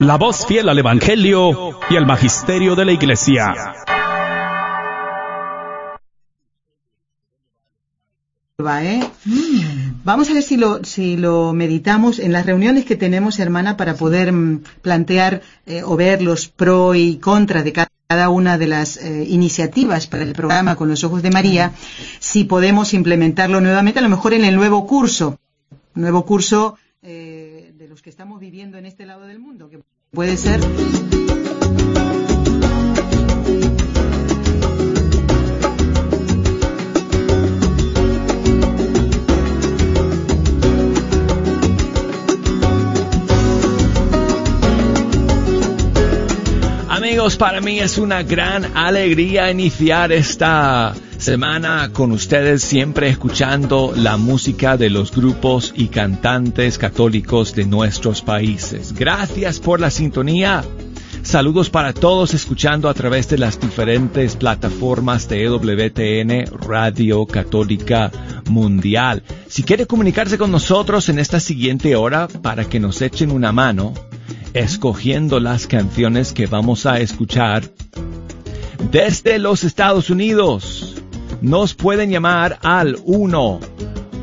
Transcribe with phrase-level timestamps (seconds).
[0.00, 3.74] la voz fiel al Evangelio y al Magisterio de la Iglesia.
[8.80, 9.00] ¿eh?
[10.04, 13.94] Vamos a ver si lo, si lo meditamos en las reuniones que tenemos, hermana, para
[13.94, 18.98] poder mm, plantear eh, o ver los pro y contra de cada una de las
[18.98, 21.72] eh, iniciativas para el programa con los ojos de María,
[22.20, 25.40] si podemos implementarlo nuevamente, a lo mejor en el nuevo curso,
[25.94, 26.76] nuevo curso
[28.02, 30.60] que estamos viviendo en este lado del mundo, que puede ser
[47.08, 54.18] Amigos, para mí es una gran alegría iniciar esta semana con ustedes siempre escuchando la
[54.18, 58.92] música de los grupos y cantantes católicos de nuestros países.
[58.92, 60.62] Gracias por la sintonía.
[61.22, 68.12] Saludos para todos escuchando a través de las diferentes plataformas de EWTN Radio Católica
[68.50, 69.22] Mundial.
[69.46, 73.94] Si quiere comunicarse con nosotros en esta siguiente hora para que nos echen una mano,
[74.58, 77.70] escogiendo las canciones que vamos a escuchar
[78.90, 81.00] desde los Estados Unidos.
[81.40, 83.60] Nos pueden llamar al 1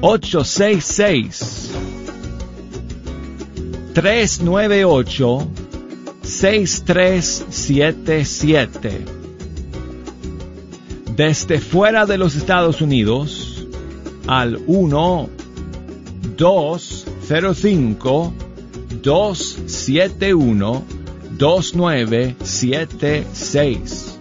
[0.02, 1.72] 866
[3.94, 5.48] 398
[6.22, 9.06] 6377
[11.16, 13.66] desde fuera de los Estados Unidos
[14.28, 15.30] al 1
[16.36, 18.45] 205
[19.06, 20.84] 271
[21.38, 24.12] 2976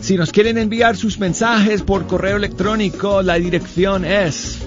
[0.00, 4.58] Si nos quieren enviar sus mensajes por correo electrónico, la dirección es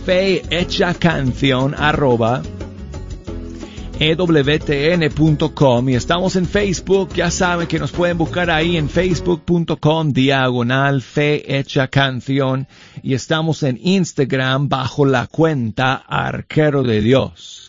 [4.00, 11.02] ewtn.com y estamos en Facebook, ya saben que nos pueden buscar ahí en facebook.com diagonal
[11.02, 12.68] fe hecha canción
[13.02, 17.65] y estamos en Instagram bajo la cuenta arquero de Dios.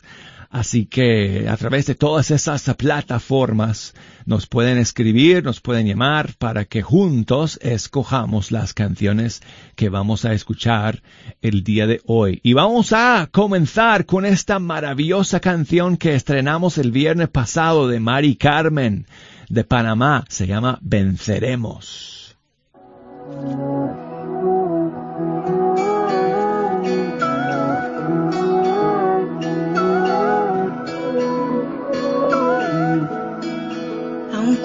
[0.57, 3.93] Así que a través de todas esas plataformas
[4.25, 9.43] nos pueden escribir, nos pueden llamar para que juntos escojamos las canciones
[9.75, 11.03] que vamos a escuchar
[11.43, 12.41] el día de hoy.
[12.43, 18.37] Y vamos a comenzar con esta maravillosa canción que estrenamos el viernes pasado de Mari
[18.37, 19.07] Carmen
[19.51, 20.25] de Panamá.
[20.31, 22.35] Se llama Venceremos.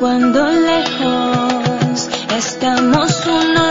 [0.01, 3.70] Cuando lejos estamos uno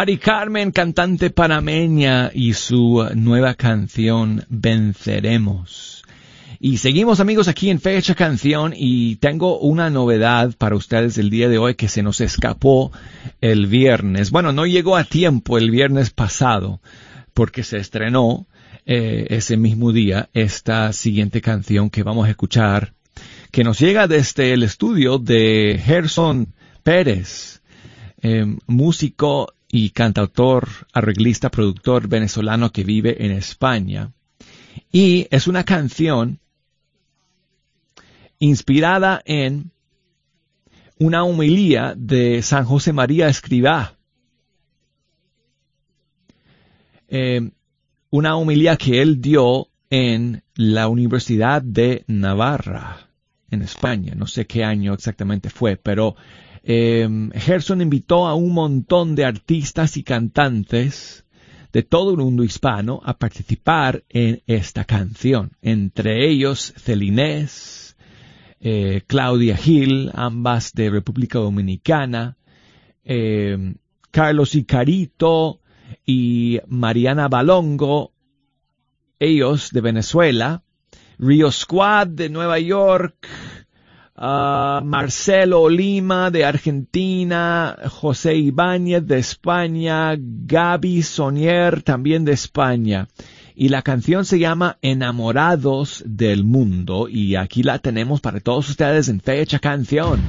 [0.00, 6.02] Mari Carmen, cantante panameña, y su nueva canción Venceremos.
[6.58, 11.50] Y seguimos amigos aquí en Fecha Canción y tengo una novedad para ustedes el día
[11.50, 12.92] de hoy que se nos escapó
[13.42, 14.30] el viernes.
[14.30, 16.80] Bueno, no llegó a tiempo el viernes pasado
[17.34, 18.46] porque se estrenó
[18.86, 22.94] eh, ese mismo día esta siguiente canción que vamos a escuchar
[23.50, 27.60] que nos llega desde el estudio de Gerson Pérez,
[28.22, 34.12] eh, músico y cantautor, arreglista, productor venezolano que vive en España.
[34.90, 36.40] Y es una canción
[38.38, 39.70] inspirada en
[40.98, 43.96] una homilía de San José María Escribá.
[47.08, 47.50] Eh,
[48.10, 53.08] una homilía que él dio en la Universidad de Navarra,
[53.50, 54.14] en España.
[54.16, 56.16] No sé qué año exactamente fue, pero
[56.62, 61.24] eh, Gerson invitó a un montón de artistas y cantantes
[61.72, 67.96] de todo el mundo hispano a participar en esta canción, entre ellos Celinés,
[68.60, 72.36] eh, Claudia Gil, ambas de República Dominicana,
[73.04, 73.74] eh,
[74.10, 75.60] Carlos Icarito
[76.04, 78.12] y Mariana Balongo,
[79.18, 80.62] ellos de Venezuela,
[81.18, 83.28] Rio Squad de Nueva York,
[84.20, 93.08] Marcelo Lima de Argentina, José Ibáñez de España, Gaby Sonier también de España.
[93.54, 99.08] Y la canción se llama Enamorados del Mundo y aquí la tenemos para todos ustedes
[99.08, 100.20] en fecha canción.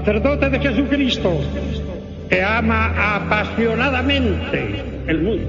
[0.00, 1.40] Sacerdote de Jesucristo,
[2.30, 5.46] que ama apasionadamente el mundo.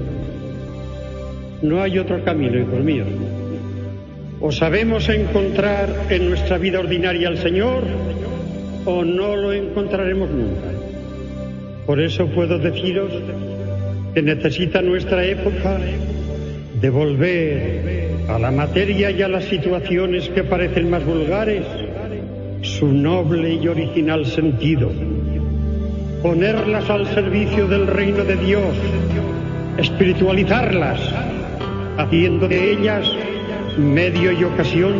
[1.62, 3.08] No hay otro camino, hijos míos.
[4.40, 7.84] O sabemos encontrar en nuestra vida ordinaria al Señor,
[8.84, 10.68] o no lo encontraremos nunca.
[11.86, 13.10] Por eso puedo deciros
[14.12, 15.78] que necesita nuestra época
[16.80, 21.64] devolver a la materia y a las situaciones que parecen más vulgares
[22.62, 24.90] su noble y original sentido,
[26.22, 28.76] ponerlas al servicio del reino de Dios,
[29.76, 31.00] espiritualizarlas,
[31.98, 33.10] haciendo de ellas
[33.76, 34.92] medio y ocasión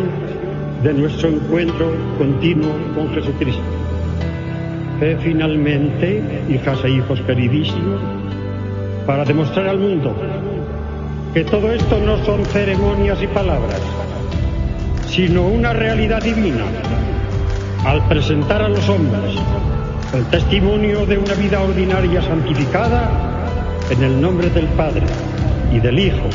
[0.83, 3.62] de nuestro encuentro continuo con Jesucristo.
[4.99, 8.00] Fe finalmente, hijas e hijos queridísimos,
[9.07, 10.16] para demostrar al mundo
[11.33, 13.81] que todo esto no son ceremonias y palabras,
[15.07, 16.64] sino una realidad divina,
[17.85, 19.35] al presentar a los hombres
[20.15, 23.11] el testimonio de una vida ordinaria santificada
[23.91, 25.03] en el nombre del Padre
[25.73, 26.29] y del Hijo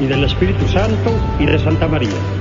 [0.00, 2.39] y del Espíritu Santo y de Santa María.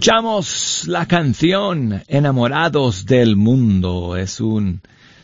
[0.00, 4.16] Escuchamos la canción Enamorados del Mundo.
[4.16, 4.80] Es un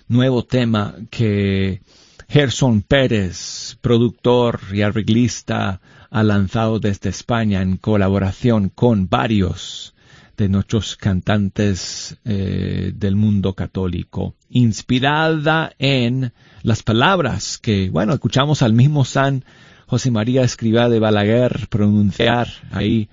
[0.07, 1.81] nuevo tema que
[2.29, 5.81] Gerson Pérez, productor y arreglista,
[6.11, 9.95] ha lanzado desde España en colaboración con varios
[10.37, 18.75] de nuestros cantantes eh, del mundo católico, inspirada en las palabras que, bueno, escuchamos al
[18.75, 19.43] mismo San
[19.87, 23.09] José María Escribá de Balaguer pronunciar ahí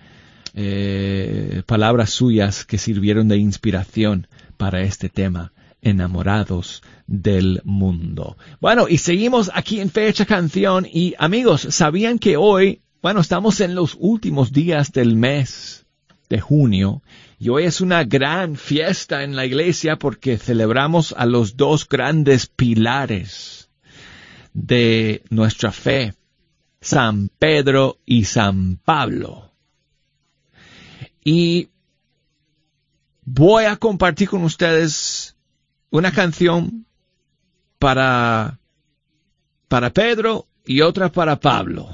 [0.54, 8.38] eh, palabras suyas que sirvieron de inspiración para este tema, enamorados del mundo.
[8.62, 13.76] Bueno, y seguimos aquí en Fecha Canción y amigos, ¿sabían que hoy, bueno, estamos en
[13.76, 15.86] los últimos días del mes
[16.30, 17.04] de junio
[17.40, 22.48] y hoy es una gran fiesta en la iglesia porque celebramos a los dos grandes
[22.48, 23.70] pilares
[24.54, 26.14] de nuestra fe,
[26.80, 29.53] San Pedro y San Pablo.
[31.24, 31.70] Y
[33.26, 35.36] voy a compartir con ustedes
[35.90, 36.86] una canción
[37.80, 38.60] para,
[39.68, 41.90] para Pedro y otra para Pablo.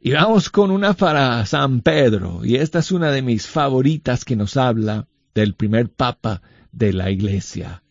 [0.00, 4.36] Y vamos con una para San Pedro, y esta es una de mis favoritas que
[4.36, 7.82] nos habla del primer papa de la iglesia,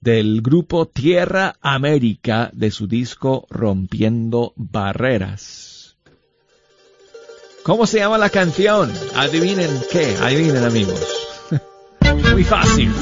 [0.00, 5.65] del grupo Tierra América de su disco Rompiendo Barreras.
[7.66, 8.92] ¿Cómo se llama la canción?
[9.16, 11.00] Adivinen qué, adivinen amigos.
[12.32, 12.92] Muy fácil.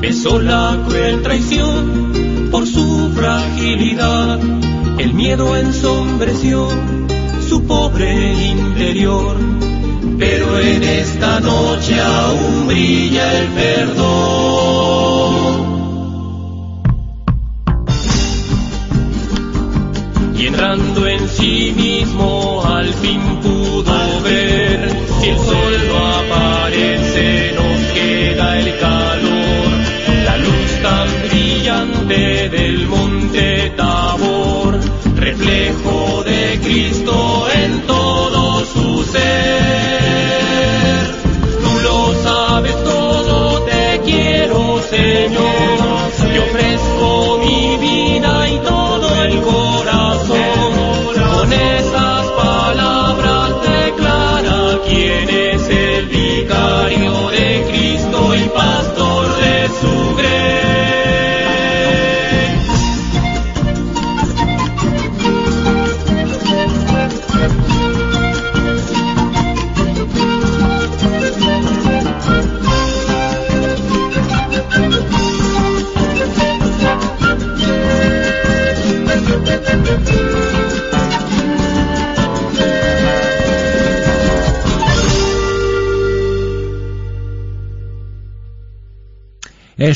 [0.00, 4.38] Besó la cruel traición por su fragilidad.
[4.98, 6.68] El miedo ensombreció
[7.48, 9.36] su pobre interior,
[10.18, 14.08] pero en esta noche aún brilla el perdón.
[20.36, 21.97] Y entrando en sí mismo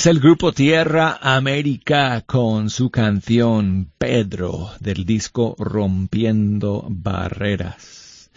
[0.02, 8.28] Es el grupo Tierra América con su canción Pedro del disco Rompiendo Barreras.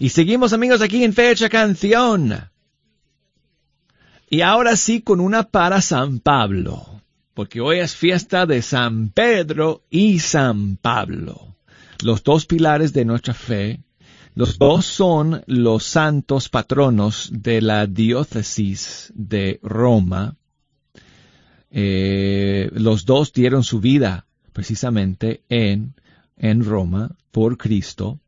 [0.00, 2.50] Y seguimos amigos aquí en Fecha Canción.
[4.30, 7.00] Y ahora sí con una para San Pablo,
[7.34, 11.54] porque hoy es fiesta de San Pedro y San Pablo,
[12.02, 13.78] los dos pilares de nuestra fe.
[14.34, 20.34] Los dos son los santos patronos de la diócesis de Roma.
[21.72, 25.94] Eh, los dos dieron su vida precisamente en,
[26.36, 28.20] en Roma por Cristo.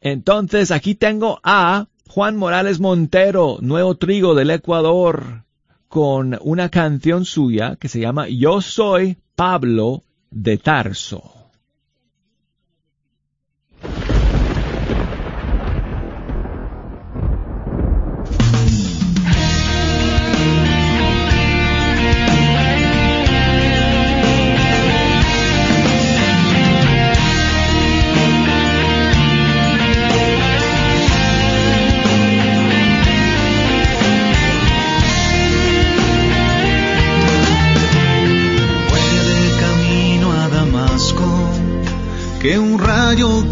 [0.00, 5.44] Entonces aquí tengo a Juan Morales Montero, Nuevo Trigo del Ecuador,
[5.88, 11.33] con una canción suya que se llama Yo soy Pablo de Tarso.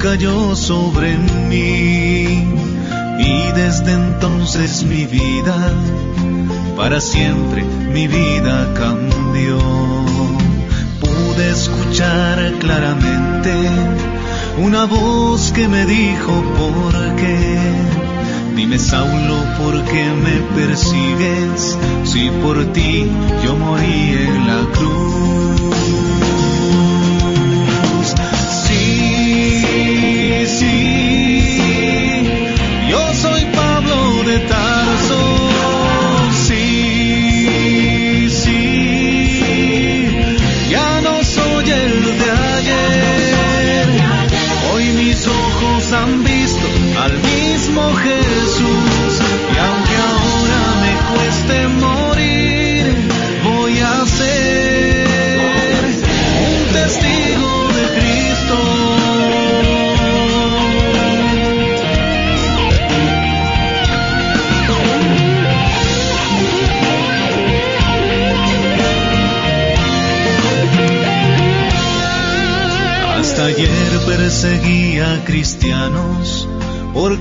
[0.03, 1.17] Cayó sobre
[1.49, 2.45] mí
[3.21, 5.73] y desde entonces mi vida,
[6.77, 9.59] para siempre mi vida cambió.
[11.01, 13.55] Pude escuchar claramente
[14.59, 17.59] una voz que me dijo por qué.
[18.57, 21.79] Dime Saulo, ¿por qué me persigues?
[22.05, 23.07] Si por ti
[23.45, 26.12] yo morí en la cruz.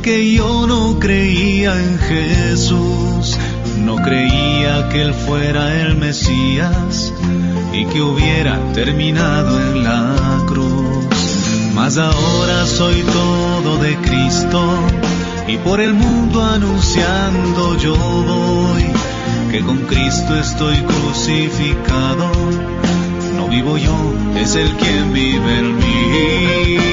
[0.04, 3.38] Porque yo no creía en Jesús,
[3.78, 7.14] no creía que Él fuera el Mesías
[7.72, 11.06] y que hubiera terminado en la cruz.
[11.76, 14.74] Mas ahora soy todo de Cristo
[15.48, 18.84] y por el mundo anunciando yo voy
[19.52, 22.32] que con Cristo estoy crucificado.
[23.38, 26.91] No vivo yo, es el quien vive en mí.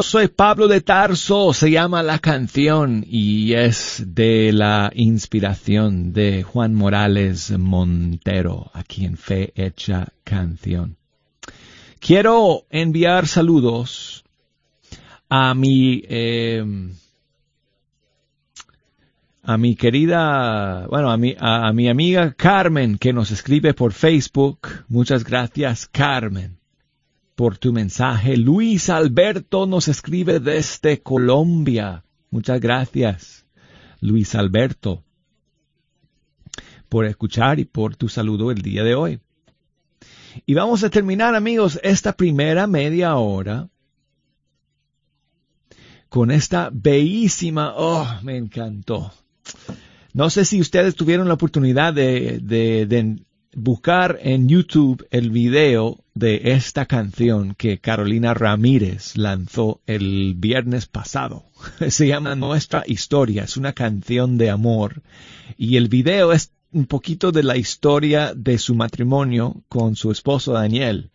[0.00, 6.42] Yo soy Pablo de Tarso, se llama la canción y es de la inspiración de
[6.42, 10.96] Juan Morales Montero, aquí en Fe Hecha Canción.
[11.98, 14.24] Quiero enviar saludos
[15.28, 16.64] a mi, eh,
[19.42, 24.66] a mi querida, bueno, a mi, a mi amiga Carmen que nos escribe por Facebook.
[24.88, 26.59] Muchas gracias, Carmen
[27.40, 28.36] por tu mensaje.
[28.36, 32.04] Luis Alberto nos escribe desde Colombia.
[32.30, 33.46] Muchas gracias,
[34.02, 35.02] Luis Alberto,
[36.90, 39.20] por escuchar y por tu saludo el día de hoy.
[40.44, 43.70] Y vamos a terminar, amigos, esta primera media hora
[46.10, 49.14] con esta bellísima, oh, me encantó.
[50.12, 53.16] No sé si ustedes tuvieron la oportunidad de, de, de
[53.54, 61.44] buscar en YouTube el video de esta canción que Carolina Ramírez lanzó el viernes pasado.
[61.88, 65.02] Se llama Nuestra Historia, es una canción de amor
[65.56, 70.52] y el video es un poquito de la historia de su matrimonio con su esposo
[70.52, 71.10] Daniel.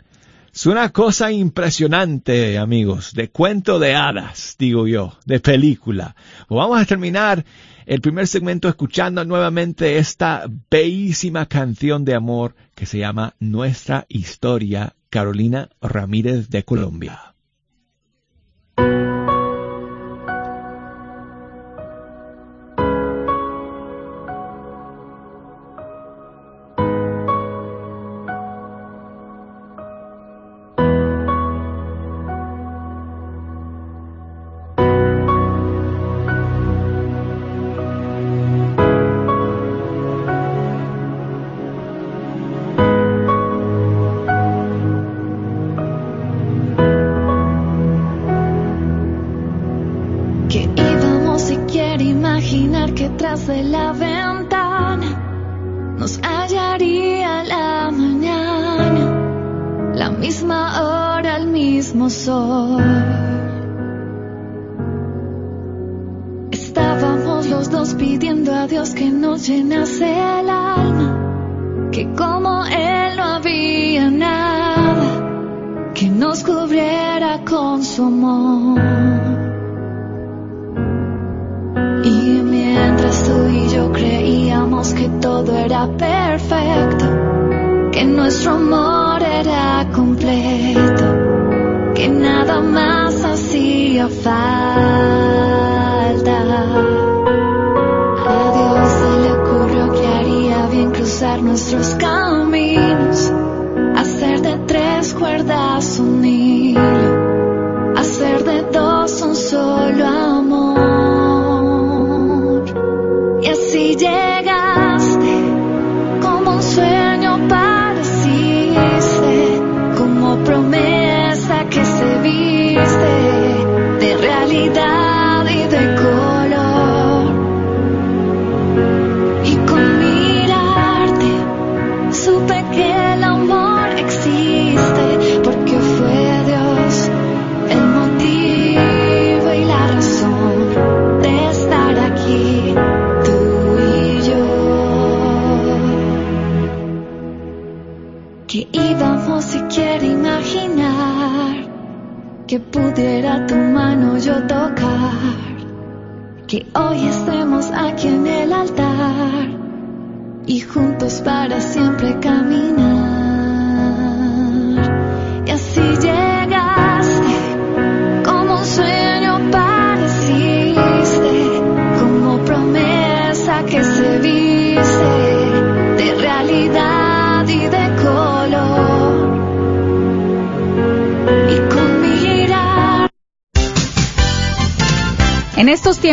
[0.54, 6.16] Es una cosa impresionante, amigos, de cuento de hadas, digo yo, de película.
[6.50, 7.44] vamos a terminar
[7.86, 14.96] el primer segmento escuchando nuevamente esta bellísima canción de amor que se llama Nuestra Historia,
[15.10, 17.35] Carolina Ramírez de Colombia.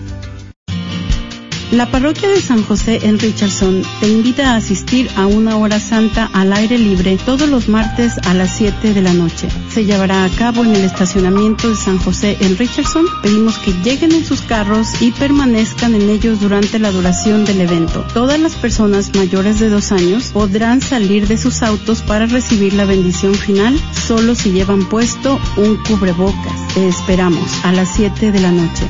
[1.71, 6.29] La parroquia de San José en Richardson te invita a asistir a una hora santa
[6.33, 9.47] al aire libre todos los martes a las 7 de la noche.
[9.69, 13.05] Se llevará a cabo en el estacionamiento de San José en Richardson.
[13.23, 18.05] Pedimos que lleguen en sus carros y permanezcan en ellos durante la duración del evento.
[18.13, 22.83] Todas las personas mayores de dos años podrán salir de sus autos para recibir la
[22.83, 26.73] bendición final solo si llevan puesto un cubrebocas.
[26.73, 28.89] Te esperamos a las 7 de la noche.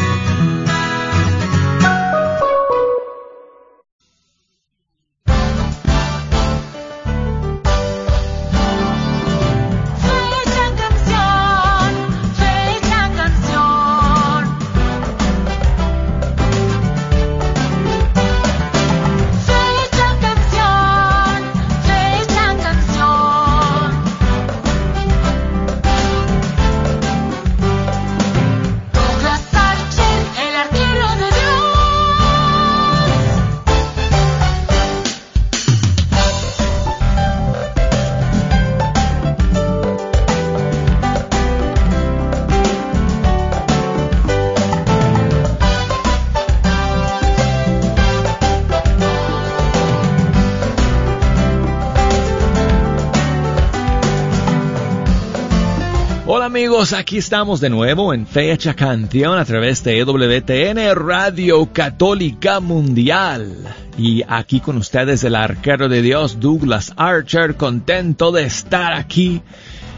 [56.51, 63.73] Amigos, aquí estamos de nuevo en Fecha Canción a través de EWTN Radio Católica Mundial.
[63.97, 69.41] Y aquí con ustedes el arquero de Dios Douglas Archer, contento de estar aquí.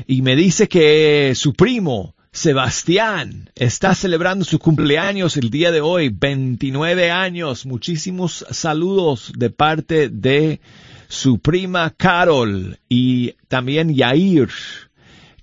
[0.06, 6.10] y me dice que su primo, Sebastián está celebrando su cumpleaños el día de hoy,
[6.10, 7.66] 29 años.
[7.66, 10.62] Muchísimos saludos de parte de
[11.08, 14.50] su prima Carol y también Yair,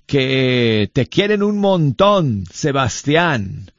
[0.07, 3.71] que te quieren un montón, Sebastián,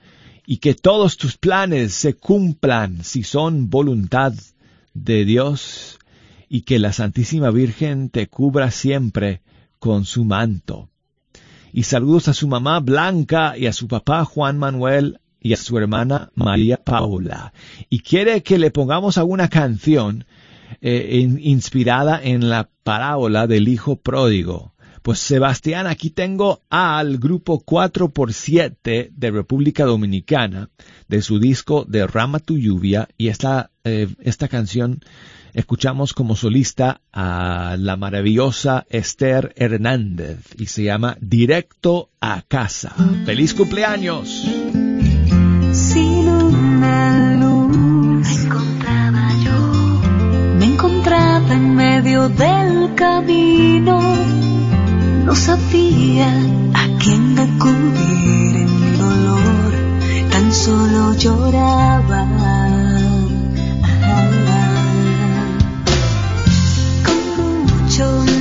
[0.47, 4.35] y que todos tus planes se cumplan si son voluntad
[4.95, 5.99] de Dios,
[6.49, 9.43] y que la Santísima Virgen te cubra siempre
[9.79, 10.91] con su manto.
[11.73, 15.79] Y saludos a su mamá Blanca y a su papá Juan Manuel y a su
[15.79, 17.53] hermana María Paula.
[17.89, 20.25] Y quiere que le pongamos alguna canción
[20.81, 24.75] eh, inspirada en la parábola del hijo pródigo.
[25.03, 30.71] Pues Sebastián, aquí tengo al grupo 4x7 de República Dominicana,
[31.09, 35.01] de su disco Derrama tu lluvia, y esta, eh, esta canción
[35.55, 42.95] escuchamos como solista a la maravillosa Esther Hernández y se llama Directo a casa.
[43.25, 44.47] ¡Feliz cumpleaños!
[45.73, 54.01] Sin una luz me encontraba yo, me encontraba en medio del camino,
[55.29, 56.31] no sabía
[56.73, 59.73] a quién acudir en mi dolor,
[60.31, 62.23] tan solo lloraba.
[67.05, 67.21] Con
[67.67, 68.38] mucho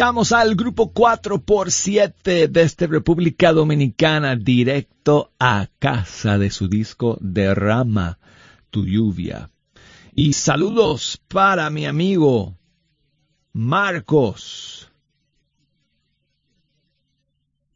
[0.00, 8.18] Escuchamos al grupo 4x7 desde República Dominicana, directo a casa de su disco Derrama
[8.70, 9.50] tu lluvia.
[10.14, 12.56] Y saludos para mi amigo
[13.52, 14.90] Marcos,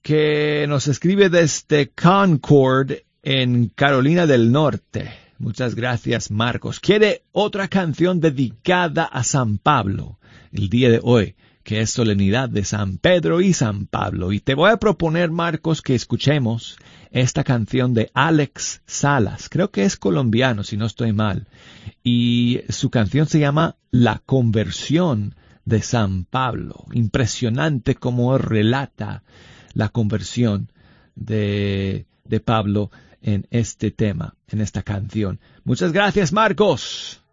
[0.01, 5.13] que nos escribe desde Concord en Carolina del Norte.
[5.37, 6.81] Muchas gracias, Marcos.
[6.81, 10.19] Quiere otra canción dedicada a San Pablo
[10.53, 14.33] el día de hoy, que es solemnidad de San Pedro y San Pablo.
[14.33, 16.77] Y te voy a proponer, Marcos, que escuchemos
[17.11, 19.49] esta canción de Alex Salas.
[19.49, 21.47] Creo que es colombiano, si no estoy mal.
[22.05, 25.35] Y su canción se llama La conversión
[25.65, 26.85] de San Pablo.
[26.93, 29.23] Impresionante como relata
[29.73, 30.71] la conversión
[31.15, 32.91] de, de Pablo
[33.23, 35.41] en este tema, en esta canción.
[35.65, 37.24] Muchas gracias, Marcos.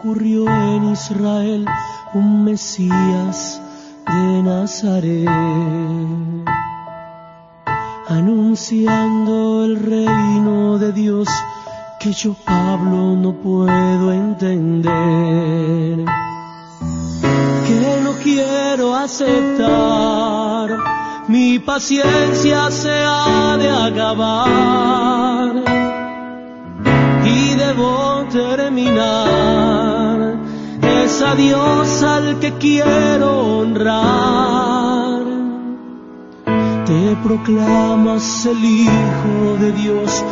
[0.00, 1.66] Ocurrió en Israel,
[2.14, 3.60] un Mesías
[4.06, 5.28] de Nazaret,
[8.08, 11.28] anunciando el reino de Dios
[11.98, 16.06] que yo Pablo no puedo entender,
[17.66, 20.78] que no quiero aceptar,
[21.28, 25.52] mi paciencia se ha de acabar
[27.22, 29.49] y debo terminar.
[31.22, 35.20] A Dios al que quiero honrar.
[36.86, 40.24] Te proclamas el Hijo de Dios,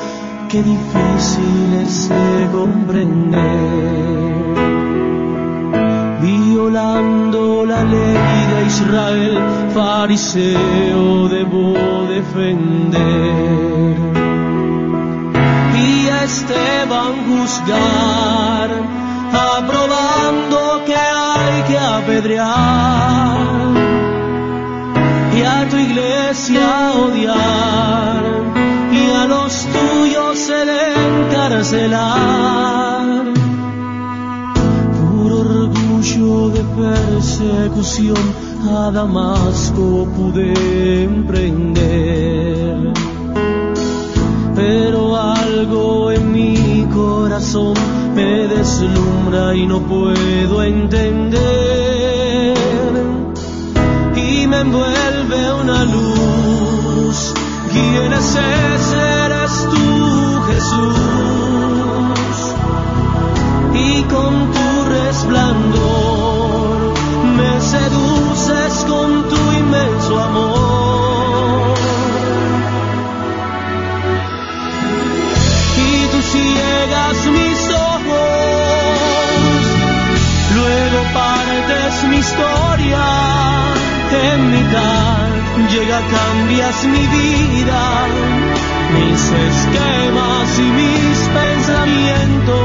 [0.48, 3.38] qué difícil es de comprender.
[6.22, 9.38] Violando la ley de Israel,
[9.74, 11.74] fariseo debo
[12.08, 13.96] defender
[15.76, 18.70] y a Esteban juzgar,
[19.58, 20.67] aprobando
[21.48, 23.38] hay que apedrear
[25.36, 28.22] y a tu iglesia odiar
[28.92, 30.68] y a los tuyos el
[31.30, 32.24] encarcelar.
[35.00, 38.24] Por orgullo de persecución
[38.76, 42.92] a Damasco pude emprender
[44.54, 47.76] pero algo en mi corazón
[48.18, 51.38] me deslumbra y no puedo entender.
[54.16, 57.32] Y me envuelve una luz.
[57.72, 59.00] ¿Quién es ese?
[59.24, 59.88] Eres tú,
[60.50, 62.38] Jesús.
[63.86, 64.32] Y con
[86.06, 87.82] cambias mi vida,
[88.94, 92.56] mis esquemas y mis pensamientos.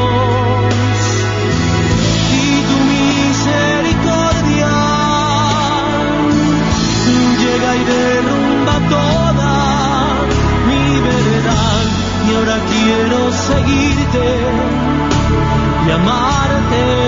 [2.41, 4.73] Y tu misericordia
[7.41, 9.53] llega y derrumba toda
[10.67, 11.83] mi verdad
[12.27, 14.25] y ahora quiero seguirte
[15.87, 17.02] y amarte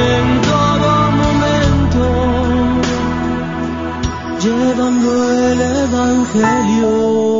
[4.85, 7.34] llevando el Evangelio.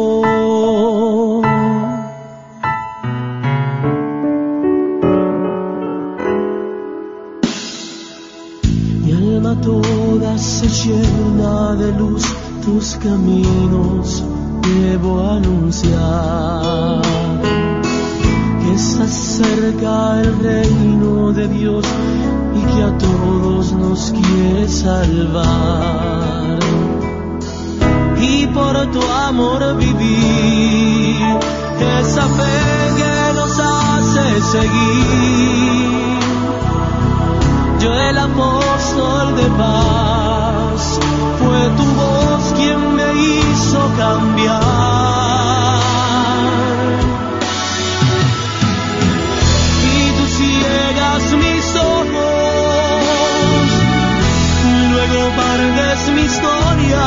[55.08, 57.06] Luego partes mi historia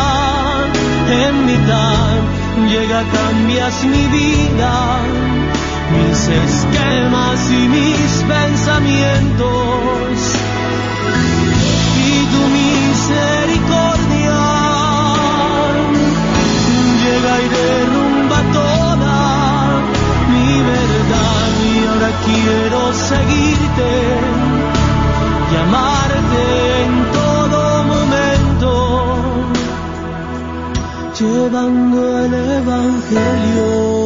[1.10, 2.18] en mitad.
[2.68, 5.00] Llega, cambias mi vida,
[5.94, 10.08] mis esquemas y mis pensamientos.
[11.96, 14.40] Y tu misericordia
[17.02, 19.16] llega y derrumba toda
[20.32, 21.48] mi verdad.
[21.64, 23.90] Y ahora quiero seguirte,
[25.52, 26.07] llamar
[31.48, 33.97] llevando el Evangelio.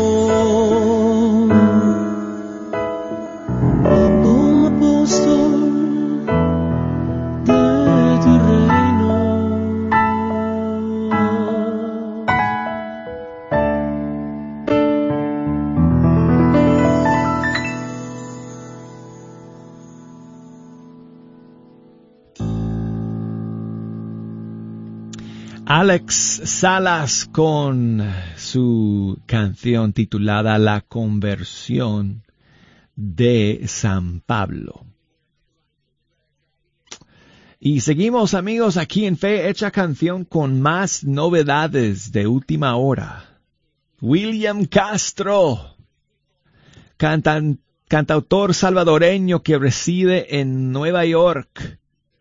[25.83, 32.23] Alex Salas con su canción titulada La conversión
[32.95, 34.87] de San Pablo.
[37.59, 43.41] Y seguimos amigos aquí en Fe Hecha Canción con más novedades de última hora.
[44.01, 45.75] William Castro,
[46.97, 51.81] cantautor salvadoreño que reside en Nueva York,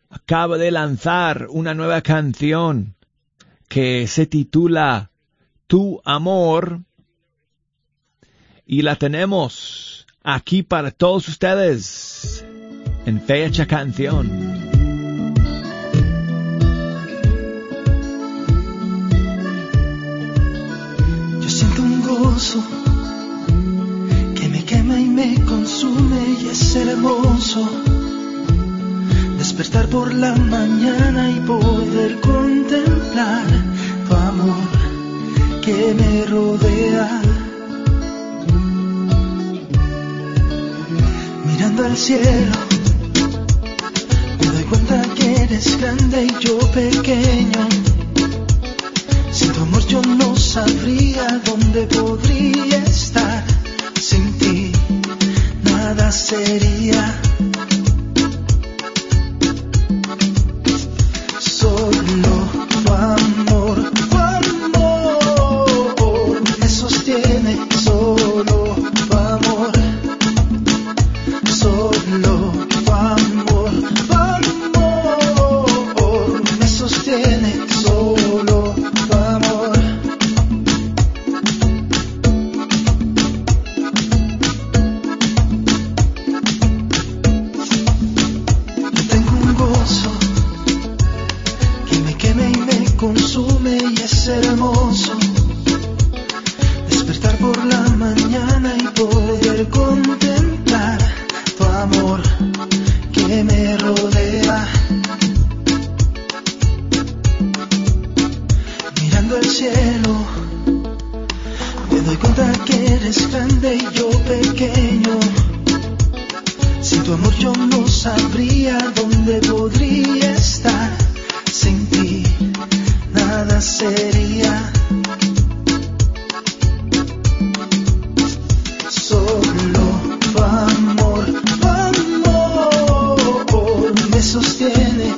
[0.09, 2.95] acaba de lanzar una nueva canción
[3.72, 5.11] que se titula
[5.65, 6.82] Tu amor
[8.65, 12.45] y la tenemos aquí para todos ustedes
[13.05, 14.28] en fecha canción.
[21.41, 22.61] Yo siento un gozo
[24.36, 27.91] que me quema y me consume y es hermoso
[29.72, 33.45] despertar por la mañana y poder contemplar
[34.07, 34.67] tu amor
[35.61, 37.22] que me rodea.
[41.45, 42.57] Mirando al cielo,
[44.39, 47.67] me doy cuenta que eres grande y yo pequeño.
[49.32, 53.43] Sin tu amor yo no sabría dónde podría estar.
[54.01, 54.72] Sin ti
[55.63, 57.30] nada sería.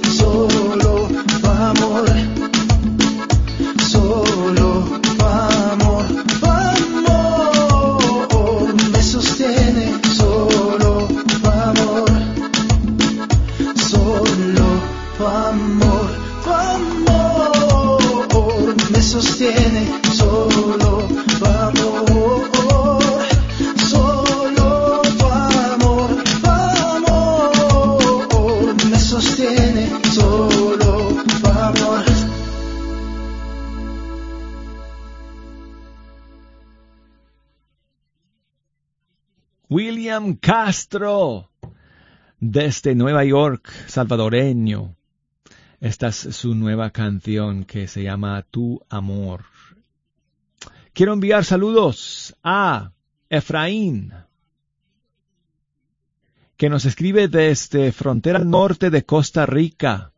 [0.10, 0.63] Solo
[40.40, 41.50] Castro,
[42.40, 44.96] desde Nueva York, salvadoreño.
[45.80, 49.46] Esta es su nueva canción que se llama Tu Amor.
[50.94, 52.92] Quiero enviar saludos a
[53.28, 54.14] Efraín,
[56.58, 60.14] que nos escribe desde frontera norte de Costa Rica.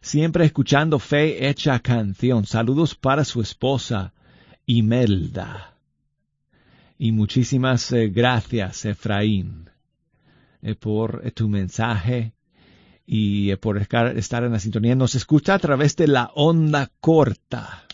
[0.00, 2.46] Siempre escuchando fe hecha canción.
[2.46, 4.14] Saludos para su esposa,
[4.64, 5.77] Imelda.
[7.00, 9.70] Y muchísimas eh, gracias, Efraín,
[10.62, 12.32] eh, por eh, tu mensaje
[13.06, 14.96] y por estar en la sintonía.
[14.96, 17.84] Nos escucha a través de la onda corta.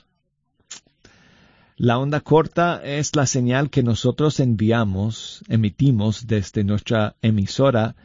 [1.76, 7.96] La onda corta es la señal que nosotros enviamos, emitimos desde nuestra emisora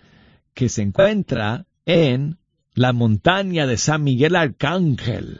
[0.53, 2.37] que se encuentra en
[2.73, 5.39] la montaña de San Miguel Arcángel,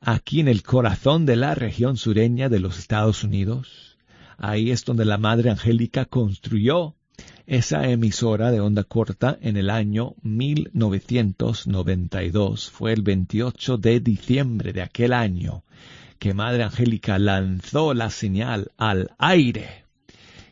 [0.00, 3.85] aquí en el corazón de la región sureña de los Estados Unidos.
[4.38, 6.94] Ahí es donde la Madre Angélica construyó
[7.46, 12.70] esa emisora de onda corta en el año 1992.
[12.70, 15.64] Fue el 28 de diciembre de aquel año
[16.18, 19.84] que Madre Angélica lanzó la señal al aire.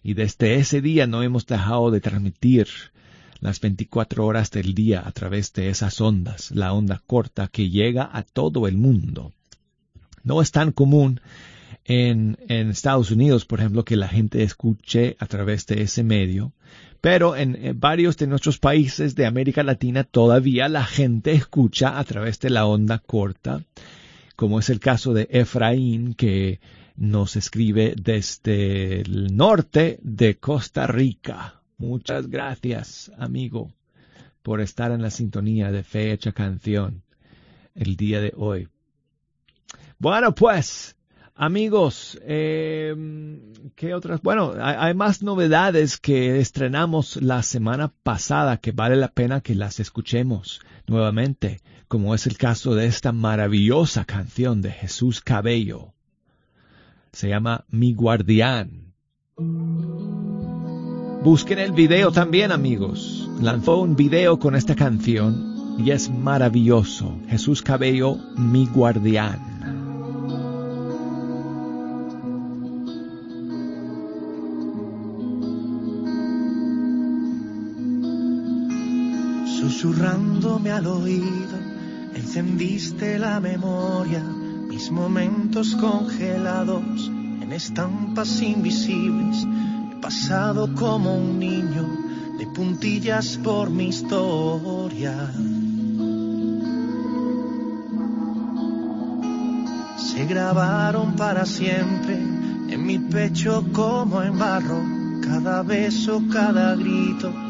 [0.02, 2.68] Y desde ese día no hemos dejado de transmitir
[3.40, 8.08] las 24 horas del día a través de esas ondas, la onda corta que llega
[8.12, 9.32] a todo el mundo.
[10.22, 11.20] No es tan común
[11.84, 16.52] en, Estados Unidos, por ejemplo, que la gente escuche a través de ese medio,
[17.00, 22.04] pero en, en, varios de nuestros países de América Latina todavía la gente escucha a
[22.04, 23.62] través de la onda corta,
[24.36, 26.60] como es el caso de Efraín, que
[26.96, 31.60] nos escribe desde el norte de Costa Rica.
[31.76, 33.72] Muchas gracias, amigo,
[34.42, 37.02] por estar en la sintonía de Fecha Canción
[37.74, 38.68] el día de hoy.
[39.98, 40.96] Bueno, pues,
[41.36, 42.94] Amigos, eh,
[43.74, 44.22] ¿qué otras?
[44.22, 49.80] Bueno, hay, más novedades que estrenamos la semana pasada que vale la pena que las
[49.80, 55.92] escuchemos nuevamente, como es el caso de esta maravillosa canción de Jesús Cabello.
[57.10, 58.94] Se llama Mi Guardián.
[61.24, 63.28] Busquen el video también, amigos.
[63.40, 67.18] Lanzó un video con esta canción y es maravilloso.
[67.28, 69.73] Jesús Cabello, Mi Guardián.
[79.84, 81.58] Susurrándome al oído,
[82.14, 87.10] encendiste la memoria, mis momentos congelados
[87.42, 89.46] en estampas invisibles,
[89.92, 91.86] he pasado como un niño
[92.38, 95.30] de puntillas por mi historia.
[99.98, 102.14] Se grabaron para siempre
[102.70, 104.82] en mi pecho como en barro,
[105.20, 107.43] cada beso, cada grito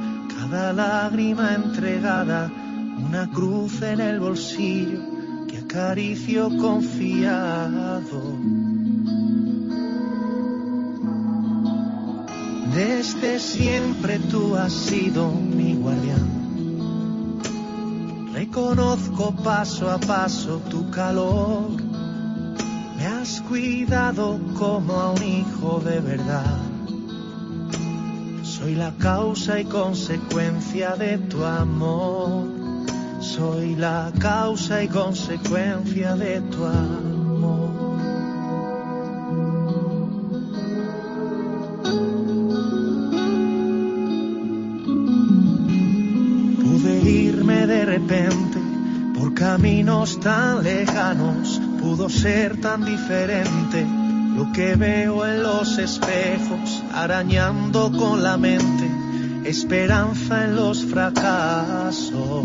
[0.50, 2.50] cada lágrima entregada,
[2.98, 5.00] una cruz en el bolsillo
[5.48, 8.36] que acaricio confiado.
[12.74, 17.40] Desde siempre tú has sido mi guardián.
[18.34, 21.70] Reconozco paso a paso tu calor.
[22.98, 26.73] Me has cuidado como a un hijo de verdad.
[28.64, 32.48] Soy la causa y consecuencia de tu amor.
[33.20, 37.98] Soy la causa y consecuencia de tu amor.
[46.62, 48.58] Pude irme de repente
[49.14, 51.60] por caminos tan lejanos.
[51.82, 53.86] Pudo ser tan diferente
[54.34, 58.88] lo que veo en los espejos, arañando con la mente,
[59.44, 62.44] esperanza en los fracasos.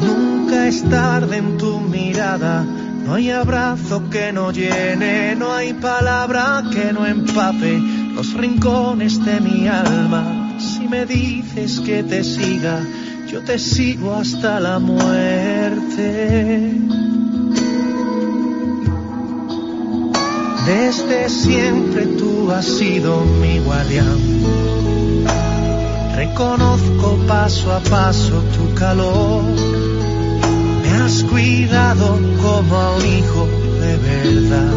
[0.00, 6.64] Nunca es tarde en tu mirada, no hay abrazo que no llene, no hay palabra
[6.70, 7.80] que no empape
[8.14, 10.56] los rincones de mi alma.
[10.58, 12.80] Si me dices que te siga,
[13.26, 16.20] yo te sigo hasta la muerte.
[20.70, 24.20] Desde siempre tú has sido mi guardián.
[26.14, 29.42] Reconozco paso a paso tu calor.
[30.82, 33.48] Me has cuidado como a un hijo
[33.80, 34.72] de verdad.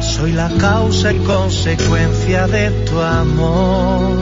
[0.00, 4.16] Soy la causa y consecuencia de tu amor.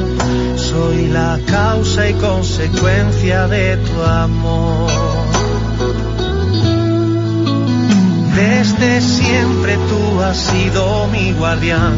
[0.56, 5.17] Soy la causa y consecuencia de tu amor.
[8.78, 11.96] Desde siempre tú has sido mi guardián.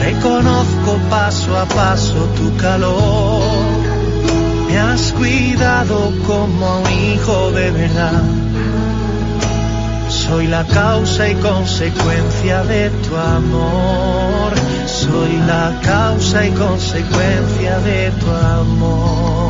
[0.00, 3.42] Reconozco paso a paso tu calor.
[4.68, 8.22] Me has cuidado como un hijo de verdad.
[10.08, 14.52] Soy la causa y consecuencia de tu amor.
[14.86, 19.45] Soy la causa y consecuencia de tu amor.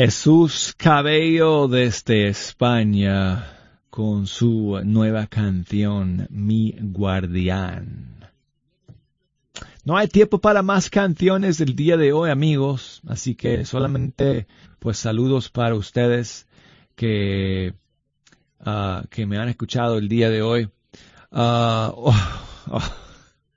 [0.00, 8.30] Jesús Cabello desde España con su nueva canción Mi Guardián.
[9.84, 14.46] No hay tiempo para más canciones del día de hoy, amigos, así que solamente
[14.78, 16.46] pues saludos para ustedes
[16.94, 17.74] que,
[18.60, 20.70] ah, que me han escuchado el día de hoy.
[21.32, 22.14] Ah, oh,
[22.70, 22.92] oh.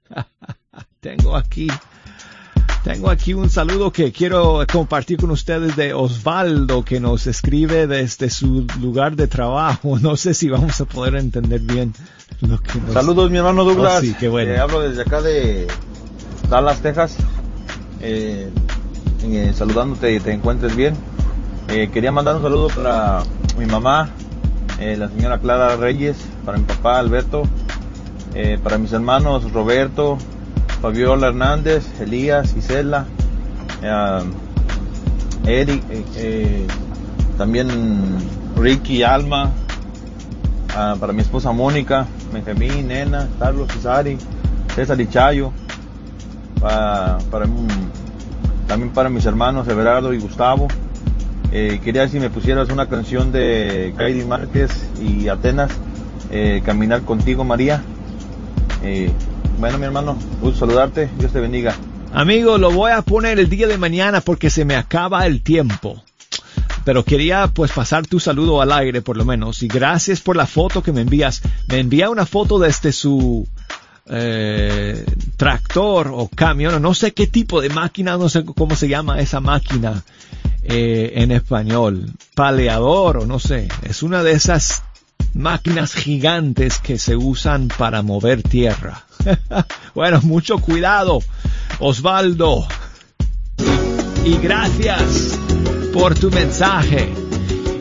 [1.02, 1.68] Tengo aquí
[2.84, 8.30] tengo aquí un saludo que quiero compartir con ustedes de Osvaldo que nos escribe desde
[8.30, 9.98] su lugar de trabajo.
[10.02, 11.94] No sé si vamos a poder entender bien
[12.42, 12.94] lo que nos...
[12.94, 14.00] Saludos mi hermano Douglas.
[14.00, 14.52] Oh, sí, qué bueno.
[14.52, 15.68] Eh, hablo desde acá de
[16.50, 17.16] Dallas, Texas.
[18.02, 18.50] Eh,
[19.24, 20.96] eh, saludándote y te encuentres bien.
[21.68, 23.22] Eh, quería mandar un saludo para
[23.58, 24.10] mi mamá,
[24.80, 27.44] la señora Clara Reyes, para mi papá Alberto,
[28.64, 30.18] para mis hermanos Roberto,
[30.82, 33.06] Fabiola Hernández, Elías, Isela,
[33.84, 34.24] eh,
[35.46, 36.68] Eric, eh, eh,
[37.38, 37.70] también
[38.58, 39.52] Ricky, Alma,
[40.76, 44.18] ah, para mi esposa Mónica, Benjamín, Nena, Carlos, Cesari,
[44.74, 45.52] César y Chayo,
[46.60, 47.20] para,
[48.68, 50.68] también para mis hermanos Everardo y Gustavo.
[51.52, 55.70] Quería si me pusieras una canción de Kaidi Márquez y Atenas,
[56.64, 57.84] Caminar contigo María.
[59.60, 60.18] Bueno, mi hermano,
[60.58, 61.10] saludarte.
[61.18, 61.76] Dios te bendiga.
[62.14, 66.04] Amigo, lo voy a poner el día de mañana porque se me acaba el tiempo.
[66.84, 69.62] Pero quería pues pasar tu saludo al aire por lo menos.
[69.64, 71.42] Y gracias por la foto que me envías.
[71.68, 73.48] Me envía una foto desde su
[74.08, 75.06] eh,
[75.38, 79.40] tractor o camión, no sé qué tipo de máquina, no sé cómo se llama esa
[79.40, 80.04] máquina
[80.64, 82.12] eh, en español.
[82.36, 83.68] Paleador o no sé.
[83.84, 84.84] Es una de esas
[85.34, 89.04] máquinas gigantes que se usan para mover tierra.
[89.96, 91.20] bueno, mucho cuidado,
[91.80, 92.68] Osvaldo.
[94.26, 95.38] Y gracias
[95.94, 97.12] por tu mensaje.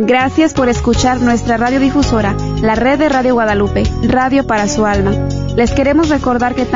[0.00, 5.10] Gracias por escuchar nuestra radiodifusora, la red de Radio Guadalupe, Radio para su alma.
[5.56, 6.68] Les queremos recordar que también